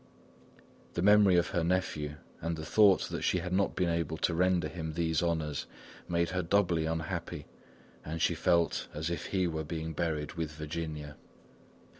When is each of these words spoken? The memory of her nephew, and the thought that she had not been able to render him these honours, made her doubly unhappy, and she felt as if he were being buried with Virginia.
The 0.95 1.03
memory 1.03 1.35
of 1.35 1.49
her 1.49 1.63
nephew, 1.63 2.15
and 2.41 2.57
the 2.57 2.65
thought 2.65 3.01
that 3.09 3.21
she 3.21 3.37
had 3.37 3.53
not 3.53 3.75
been 3.75 3.87
able 3.89 4.17
to 4.17 4.33
render 4.33 4.67
him 4.67 4.93
these 4.93 5.21
honours, 5.21 5.67
made 6.07 6.29
her 6.31 6.41
doubly 6.41 6.87
unhappy, 6.87 7.45
and 8.03 8.19
she 8.19 8.33
felt 8.33 8.87
as 8.95 9.11
if 9.11 9.27
he 9.27 9.45
were 9.45 9.63
being 9.63 9.93
buried 9.93 10.33
with 10.33 10.53
Virginia. 10.53 11.17